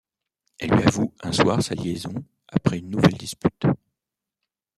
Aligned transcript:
Elle 0.57 0.71
lui 0.71 0.83
avoue 0.83 1.13
un 1.21 1.31
soir 1.31 1.61
sa 1.61 1.75
liaison 1.75 2.15
après 2.47 2.79
une 2.79 2.89
nouvelle 2.89 3.13
dispute. 3.19 3.67